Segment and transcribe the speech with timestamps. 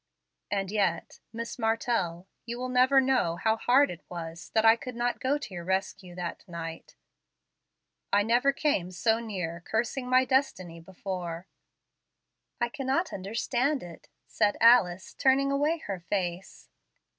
[0.49, 4.95] And yet, Miss Martell, you will never know how hard it was that I could
[4.95, 6.95] not go to your rescue that night.
[8.11, 11.45] I never came so near cursing my destiny before."
[12.59, 16.67] "I cannot understand it," said Alice, turning away her face.